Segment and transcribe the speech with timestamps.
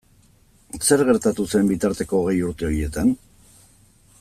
[0.87, 3.13] Zer gertatu zen bitarteko hogei urte horietan?